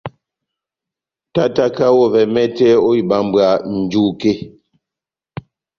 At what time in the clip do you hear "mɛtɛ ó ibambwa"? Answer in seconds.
2.33-3.47